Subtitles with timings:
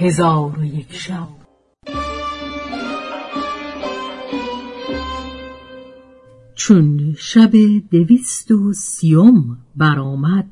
[0.00, 1.28] هزار و یک شب.
[6.54, 7.50] چون شب
[7.90, 10.50] دویست و سیوم برآمد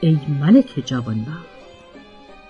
[0.00, 1.50] ای ملک جوانبخت.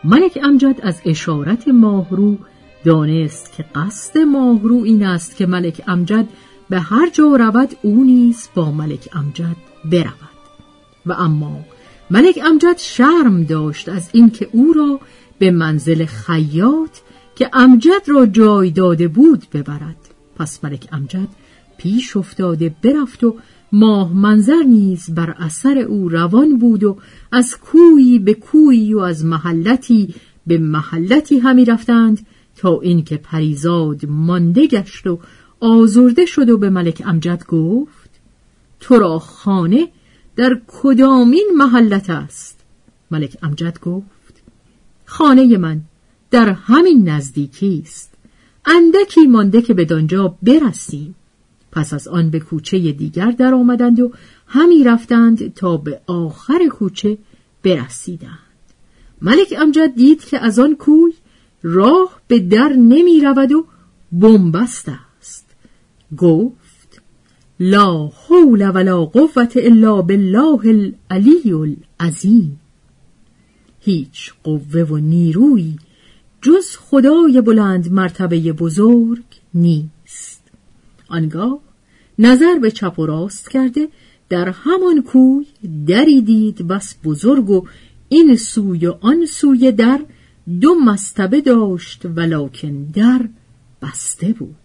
[0.04, 2.36] ملک امجد از اشارت ماهرو
[2.84, 6.28] دانست که قصد ماهرو این است که ملک امجد
[6.70, 10.30] به هر جا رود او نیز با ملک امجد برود.
[11.06, 11.60] و اما
[12.10, 15.00] ملک امجد شرم داشت از اینکه او را
[15.38, 16.98] به منزل خیاط
[17.36, 19.96] که امجد را جای داده بود ببرد.
[20.36, 21.28] پس ملک امجد
[21.78, 23.36] پیش افتاده برفت و
[23.72, 26.96] ماه منظر نیز بر اثر او روان بود و
[27.32, 30.14] از کویی به کویی و از محلتی
[30.46, 32.26] به محلتی همی رفتند
[32.56, 35.18] تا اینکه پریزاد مانده گشت و
[35.60, 38.10] آزرده شد و به ملک امجد گفت
[38.80, 39.88] تو را خانه
[40.36, 42.60] در کدامین محلت است؟
[43.10, 44.42] ملک امجد گفت
[45.04, 45.80] خانه من
[46.30, 48.14] در همین نزدیکی است.
[48.66, 51.14] اندکی مانده که به دانجا برسیم.
[51.72, 54.12] پس از آن به کوچه دیگر در آمدند و
[54.46, 57.18] همی رفتند تا به آخر کوچه
[57.62, 58.38] برسیدند.
[59.22, 61.12] ملک امجد دید که از آن کوی
[61.62, 63.66] راه به در نمی رود و
[64.12, 65.46] بنبست است.
[66.16, 67.02] گفت
[67.60, 72.60] لا حول ولا قوت الا بالله العلی العظیم.
[73.80, 75.78] هیچ قوه و نیرویی
[76.42, 80.39] جز خدای بلند مرتبه بزرگ نیست.
[81.10, 81.60] آنگاه
[82.18, 83.88] نظر به چپ و راست کرده
[84.28, 85.46] در همان کوی
[85.86, 87.66] دری دید بس بزرگ و
[88.08, 90.00] این سوی و آن سوی در
[90.60, 93.28] دو مستبه داشت ولکن در
[93.82, 94.56] بسته بود.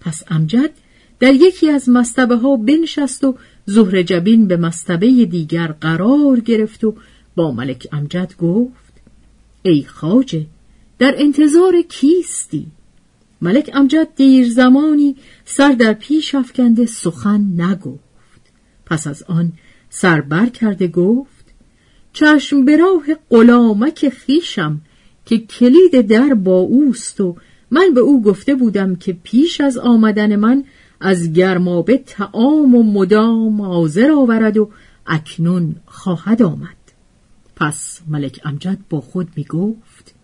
[0.00, 0.70] پس امجد
[1.20, 3.36] در یکی از مستبه ها بنشست و
[3.66, 6.94] زهر جبین به مستبه دیگر قرار گرفت و
[7.36, 8.92] با ملک امجد گفت
[9.62, 10.46] ای خاجه
[10.98, 12.66] در انتظار کیستی؟
[13.42, 18.40] ملک امجد دیر زمانی سر در پیش افکنده سخن نگفت.
[18.86, 19.52] پس از آن
[19.90, 21.54] سر بر کرده گفت
[22.12, 24.80] چشم به راه غلامک خیشم
[25.26, 27.36] که کلید در با اوست و
[27.70, 30.64] من به او گفته بودم که پیش از آمدن من
[31.00, 34.70] از گرمابه تعام و مدام حاضر آورد و
[35.06, 36.76] اکنون خواهد آمد.
[37.56, 40.14] پس ملک امجد با خود می گفت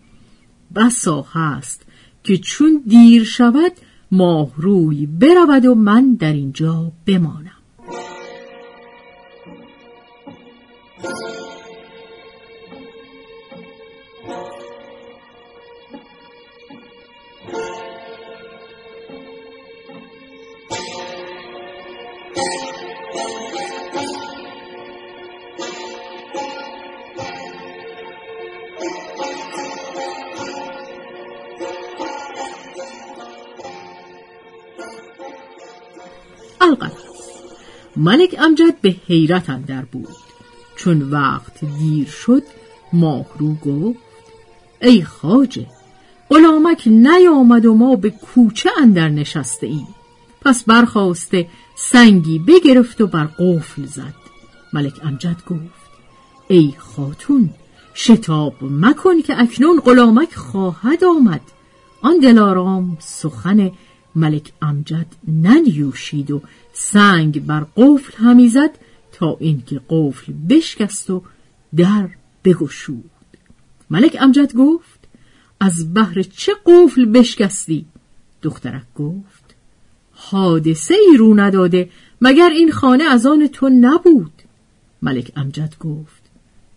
[0.75, 1.85] بسا هست
[2.23, 3.71] که چون دیر شود
[4.11, 7.58] ماه روی برود و من در اینجا بمانم.
[37.99, 40.15] ملک امجد به حیرت اندر بود.
[40.75, 42.43] چون وقت دیر شد
[42.93, 43.99] ماهرو گفت
[44.81, 45.67] ای خاجه
[46.29, 49.87] غلامک نیامد و ما به کوچه اندر نشسته ایم.
[50.41, 54.13] پس برخواسته سنگی بگرفت و بر قفل زد.
[54.73, 55.89] ملک امجد گفت
[56.47, 57.49] ای خاتون
[57.93, 61.41] شتاب مکن که اکنون غلامک خواهد آمد.
[62.01, 63.71] آن دلارام سخن
[64.15, 66.41] ملک امجد ننیوشید و
[66.73, 68.71] سنگ بر قفل همی زد
[69.11, 71.23] تا اینکه قفل بشکست و
[71.75, 72.09] در
[72.43, 73.09] بگشود.
[73.89, 74.99] ملک امجد گفت
[75.59, 77.85] از بهر چه قفل بشکستی؟
[78.41, 79.55] دخترک گفت
[80.11, 81.89] حادثه ای رو نداده
[82.21, 84.31] مگر این خانه از آن تو نبود؟
[85.01, 86.23] ملک امجد گفت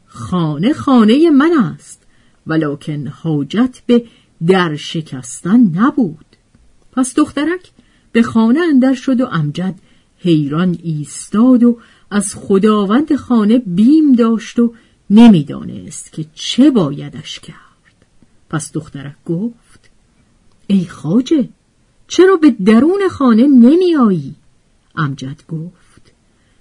[0.07, 2.03] خانه خانه من است
[2.47, 4.05] ولکن حاجت به
[4.47, 6.32] در شکستن نبود.
[6.93, 7.71] پس دخترک
[8.13, 9.75] به خانه اندر شد و امجد
[10.19, 11.79] حیران ایستاد و
[12.11, 14.75] از خداوند خانه بیم داشت و
[15.11, 17.57] نمی‌دانست که چه بایدش کرد.
[18.51, 19.91] پس دخترک گفت
[20.67, 21.49] ای خاجه
[22.09, 24.35] چرا به درون خانه نمی آیی؟
[24.97, 26.13] امجد گفت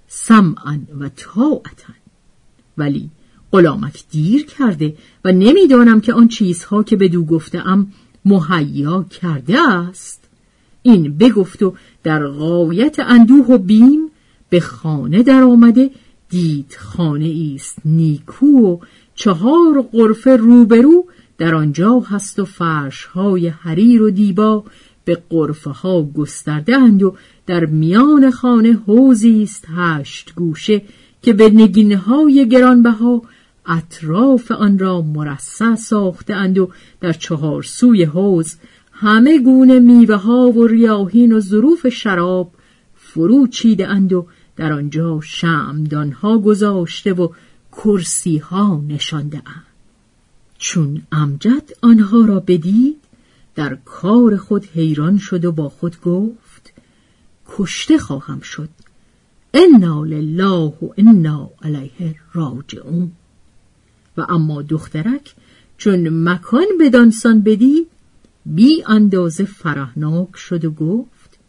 [0.08, 1.94] سمعا و طاعتا.
[2.78, 3.10] ولی
[3.52, 7.94] غلامک دیر کرده و نمی‌دانم که آن چیزها که به دو گفته ام
[8.26, 10.21] مهیا کرده است.
[10.82, 11.74] این بگفت و
[12.04, 14.12] در غایت اندوه و بیم
[14.50, 15.90] به خانه در آمده
[16.30, 18.78] دید خانه است نیکو و
[19.16, 21.06] چهار قرفه روبرو
[21.38, 24.64] در آنجا هست و فرش های حریر و دیبا
[25.06, 30.82] به قرفه ها گسترده اند و در میان خانه حوزی است هشت گوشه
[31.22, 33.22] که به نگینه های گرانبها
[33.66, 36.70] اطراف آن را مرصع ساخته اند و
[37.02, 38.56] در چهار سوی حوز
[39.02, 42.52] همه گونه میوه ها و ریاهین و ظروف شراب
[42.96, 47.30] فرو چیده اند و در آنجا شمدان ها گذاشته و
[47.72, 49.66] کرسی ها نشانده اند.
[50.58, 52.98] چون امجد آنها را بدید
[53.56, 56.74] در کار خود حیران شد و با خود گفت
[57.48, 58.70] کشته خواهم شد
[59.54, 63.12] انا لله و انا علیه راجعون
[64.18, 65.36] و اما دخترک
[65.78, 67.91] چون مکان بدانسان بدید
[68.46, 71.40] بی اندازه فرهناک شد و گفت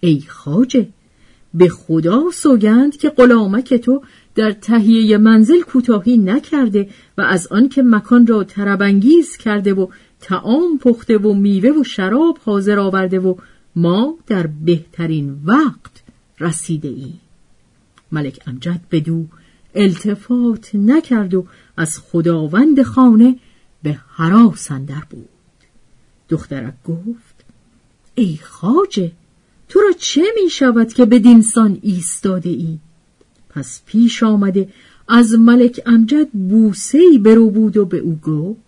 [0.00, 0.88] ای خاجه
[1.54, 4.02] به خدا سوگند که غلامک تو
[4.34, 6.88] در تهیه منزل کوتاهی نکرده
[7.18, 9.86] و از آنکه مکان را تربنگیز کرده و
[10.20, 13.34] تعام پخته و میوه و شراب حاضر آورده و
[13.76, 16.02] ما در بهترین وقت
[16.40, 17.12] رسیده ای.
[18.12, 19.26] ملک امجد بدو
[19.74, 23.36] التفات نکرد و از خداوند خانه
[23.82, 25.28] به حراس اندر بود
[26.30, 27.34] دخترک گفت
[28.14, 29.12] ای خاجه
[29.68, 32.78] تو را چه می شود که به دینسان ایستاده ای؟
[33.48, 34.68] پس پیش آمده
[35.08, 38.60] از ملک امجد بوسهی برو بود و به او گفت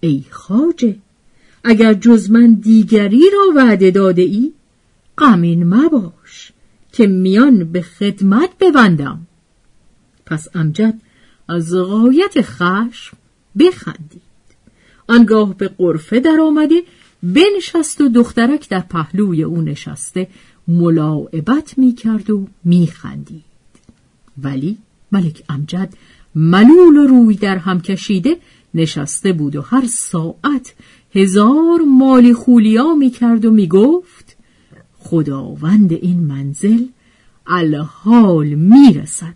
[0.00, 0.96] ای خاجه
[1.64, 4.52] اگر جز من دیگری را وعده داده ای
[5.18, 6.52] غمین مباش
[6.92, 9.26] که میان به خدمت ببندم
[10.26, 10.94] پس امجد
[11.48, 13.16] از غایت خشم
[13.58, 14.27] بخندید
[15.08, 16.82] آنگاه به قرفه در آمده
[17.22, 20.28] بنشست و دخترک در پهلوی او نشسته
[20.68, 23.44] ملاعبت می کرد و می خندید.
[24.42, 24.78] ولی
[25.12, 25.94] ملک امجد
[26.34, 28.36] ملول روی در هم کشیده
[28.74, 30.74] نشسته بود و هر ساعت
[31.14, 34.36] هزار مالی خولیا می کرد و می گفت
[34.98, 36.84] خداوند این منزل
[37.46, 39.34] الحال می رسد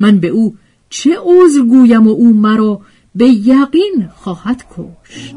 [0.00, 0.56] من به او
[0.90, 2.80] چه عذر گویم و او مرا
[3.14, 5.34] به یقین خواهد کشت.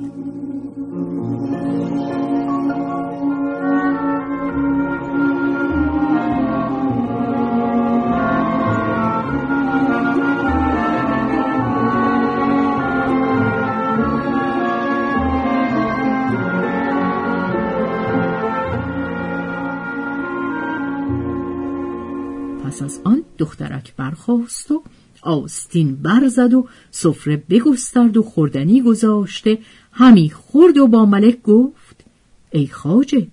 [22.63, 24.83] پس از آن دخترک برخواست و
[25.23, 29.57] آستین برزد و سفره بگسترد و خوردنی گذاشته.
[29.91, 32.05] همی خورد و با ملک گفت
[32.51, 33.27] ای خاجه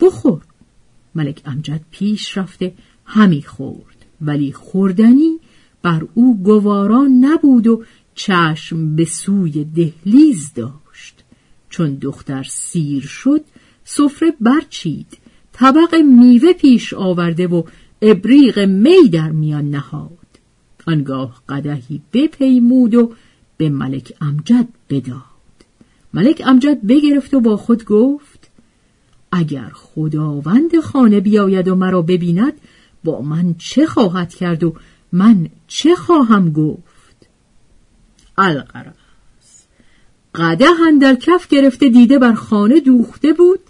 [0.00, 0.42] بخور.
[1.14, 2.72] ملک امجد پیش رفته
[3.04, 4.06] همی خورد.
[4.20, 5.38] ولی خوردنی
[5.82, 11.24] بر او گواران نبود و چشم به سوی دهلیز داشت.
[11.70, 13.44] چون دختر سیر شد
[13.84, 15.18] سفره برچید.
[15.52, 17.62] طبق میوه پیش آورده و
[18.02, 20.17] ابریق می در میان نهاد.
[20.88, 23.12] آنگاه قدهی بپیمود و
[23.56, 25.22] به ملک امجد بداد.
[26.14, 28.50] ملک امجد بگرفت و با خود گفت
[29.32, 32.52] اگر خداوند خانه بیاید و مرا ببیند
[33.04, 34.74] با من چه خواهد کرد و
[35.12, 37.28] من چه خواهم گفت؟
[38.38, 39.64] القرص
[40.34, 40.66] قده
[41.00, 43.60] در کف گرفته دیده بر خانه دوخته بود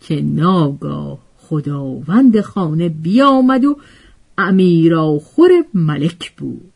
[0.00, 3.78] که ناگاه خداوند خانه بیامد و
[5.18, 6.72] خور ملک بود.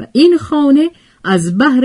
[0.00, 0.90] و این خانه
[1.24, 1.84] از بحر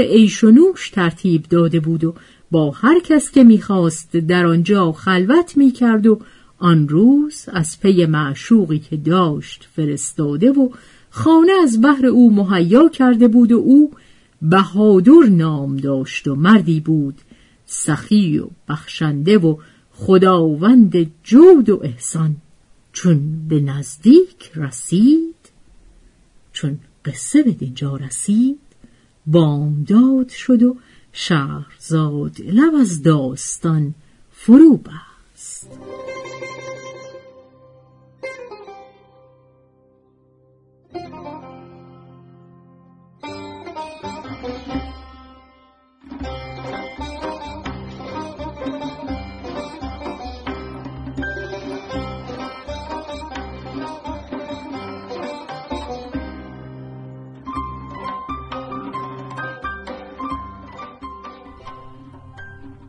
[0.51, 2.13] نوش ترتیب داده بود و
[2.51, 6.19] با هر کس که می‌خواست در آنجا خلوت می‌کرد و
[6.57, 10.69] آن روز از پی معشوقی که داشت فرستاده و
[11.09, 13.91] خانه از بحر او مهیا کرده بود و او
[14.41, 17.15] بهادر نام داشت و مردی بود
[17.65, 19.57] سخی و بخشنده و
[19.91, 22.35] خداوند جود و احسان.
[22.95, 25.35] چون به نزدیک رسید
[26.53, 28.59] چون قصه به دینجا رسید
[29.27, 30.77] بامداد شد و
[31.13, 33.95] شهرزاد لب از داستان
[34.31, 35.67] فرو بست.